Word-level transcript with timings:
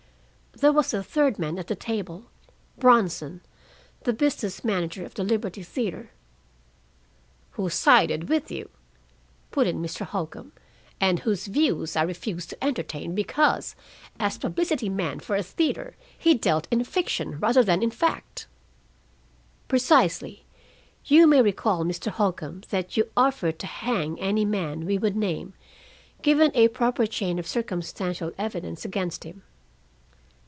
There 0.53 0.73
was 0.73 0.93
a 0.93 1.01
third 1.01 1.39
man 1.39 1.57
at 1.57 1.67
the 1.67 1.75
table 1.75 2.25
Bronson, 2.77 3.41
the 4.03 4.13
business 4.13 4.63
manager 4.63 5.03
of 5.03 5.15
the 5.15 5.23
Liberty 5.23 5.63
Theater." 5.63 6.11
"Who 7.51 7.67
sided 7.69 8.29
with 8.29 8.51
you," 8.51 8.69
put 9.49 9.65
in 9.65 9.81
Mr. 9.81 10.05
Holcombe, 10.05 10.51
"and 10.99 11.19
whose 11.19 11.47
views 11.47 11.95
I 11.95 12.03
refused 12.03 12.49
to 12.51 12.63
entertain 12.63 13.15
because, 13.15 13.75
as 14.19 14.37
publicity 14.37 14.87
man 14.89 15.19
for 15.21 15.35
a 15.37 15.41
theater, 15.41 15.95
he 16.15 16.35
dealt 16.35 16.67
in 16.69 16.83
fiction 16.83 17.39
rather 17.39 17.63
than 17.63 17.81
in 17.81 17.89
fact." 17.89 18.45
"Precisely. 19.69 20.45
You 21.05 21.25
may 21.27 21.41
recall, 21.41 21.85
Mr. 21.85 22.11
Holcombe, 22.11 22.63
that 22.69 22.95
you 22.97 23.09
offered 23.17 23.57
to 23.59 23.67
hang 23.67 24.19
any 24.19 24.43
man 24.45 24.85
we 24.85 24.97
would 24.99 25.15
name, 25.15 25.53
given 26.21 26.51
a 26.53 26.67
proper 26.67 27.07
chain 27.07 27.39
of 27.39 27.47
circumstantial 27.47 28.31
evidence 28.37 28.83
against 28.85 29.23
him?" 29.23 29.41